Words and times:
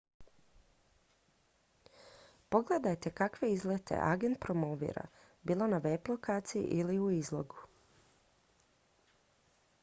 pogledajte 2.49 3.11
kakve 3.19 3.51
izlete 3.51 3.99
agent 4.07 4.39
promovira 4.39 5.05
bilo 5.43 5.67
na 5.75 5.81
web-lokaciji 5.85 6.63
ili 6.63 6.99
u 6.99 7.11
izlogu 7.11 7.63